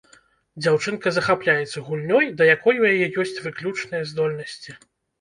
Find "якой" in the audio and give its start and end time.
2.55-2.83